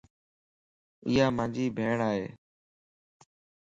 [1.07, 2.25] ايا مانجي ڀيڻ ائي